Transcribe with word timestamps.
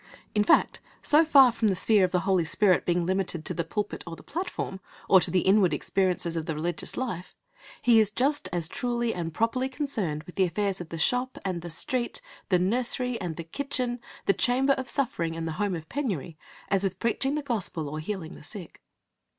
In 0.33 0.43
fact, 0.43 0.81
so 1.03 1.23
far 1.23 1.51
from 1.51 1.67
the 1.67 1.75
sphere 1.75 2.03
of 2.03 2.11
the 2.11 2.21
Holy 2.21 2.43
Spirit 2.43 2.87
being 2.87 3.05
limited 3.05 3.45
to 3.45 3.53
the 3.53 3.63
pulpit 3.63 4.03
or 4.07 4.15
the 4.15 4.23
platform, 4.23 4.79
or 5.07 5.19
to 5.19 5.29
the 5.29 5.41
inward 5.41 5.75
experiences 5.75 6.35
of 6.35 6.47
the 6.47 6.55
religious 6.55 6.97
life, 6.97 7.35
He 7.83 7.99
is 7.99 8.09
just 8.09 8.49
as 8.51 8.67
truly 8.67 9.13
and 9.13 9.31
properly 9.31 9.69
concerned 9.69 10.23
with 10.23 10.37
the 10.37 10.43
affairs 10.45 10.81
of 10.81 10.89
the 10.89 10.97
shop 10.97 11.37
and 11.45 11.61
the 11.61 11.69
street, 11.69 12.19
the 12.49 12.57
nursery 12.57 13.21
and 13.21 13.35
the 13.35 13.43
kitchen, 13.43 13.99
the 14.25 14.33
chamber 14.33 14.73
of 14.73 14.89
suffering 14.89 15.35
and 15.35 15.47
the 15.47 15.51
home 15.61 15.75
of 15.75 15.87
penury, 15.87 16.35
as 16.69 16.83
with 16.83 16.97
preaching 16.97 17.35
the 17.35 17.43
Gospel 17.43 17.87
or 17.87 17.99
healing 17.99 18.33
the 18.33 18.43
sick. 18.43 18.81